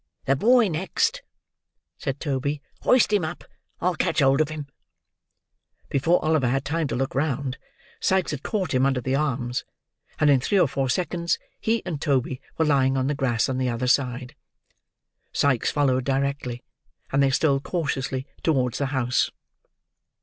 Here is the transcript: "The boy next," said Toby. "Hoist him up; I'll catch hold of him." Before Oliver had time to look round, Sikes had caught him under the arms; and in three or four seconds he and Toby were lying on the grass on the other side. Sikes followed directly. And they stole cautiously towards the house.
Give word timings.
"The 0.25 0.35
boy 0.35 0.67
next," 0.67 1.21
said 1.99 2.19
Toby. 2.19 2.59
"Hoist 2.81 3.13
him 3.13 3.23
up; 3.23 3.43
I'll 3.79 3.93
catch 3.93 4.17
hold 4.17 4.41
of 4.41 4.49
him." 4.49 4.65
Before 5.89 6.25
Oliver 6.25 6.47
had 6.47 6.65
time 6.65 6.87
to 6.87 6.95
look 6.95 7.13
round, 7.13 7.59
Sikes 7.99 8.31
had 8.31 8.41
caught 8.41 8.73
him 8.73 8.83
under 8.87 8.99
the 8.99 9.13
arms; 9.15 9.63
and 10.19 10.31
in 10.31 10.39
three 10.39 10.59
or 10.59 10.67
four 10.67 10.89
seconds 10.89 11.37
he 11.59 11.83
and 11.85 12.01
Toby 12.01 12.41
were 12.57 12.65
lying 12.65 12.97
on 12.97 13.05
the 13.05 13.13
grass 13.13 13.47
on 13.47 13.59
the 13.59 13.69
other 13.69 13.85
side. 13.85 14.35
Sikes 15.33 15.69
followed 15.69 16.03
directly. 16.05 16.63
And 17.11 17.21
they 17.21 17.29
stole 17.29 17.59
cautiously 17.59 18.25
towards 18.41 18.79
the 18.79 18.87
house. 18.87 19.29